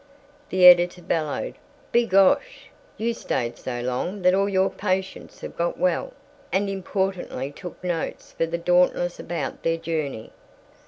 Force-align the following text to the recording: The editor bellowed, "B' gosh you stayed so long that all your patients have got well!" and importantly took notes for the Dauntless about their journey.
The 0.49 0.65
editor 0.65 1.03
bellowed, 1.03 1.59
"B' 1.91 2.07
gosh 2.07 2.71
you 2.97 3.13
stayed 3.13 3.59
so 3.59 3.81
long 3.81 4.23
that 4.23 4.33
all 4.33 4.49
your 4.49 4.71
patients 4.71 5.41
have 5.41 5.55
got 5.55 5.77
well!" 5.77 6.13
and 6.51 6.71
importantly 6.71 7.51
took 7.51 7.83
notes 7.83 8.31
for 8.31 8.47
the 8.47 8.57
Dauntless 8.57 9.19
about 9.19 9.61
their 9.61 9.77
journey. 9.77 10.31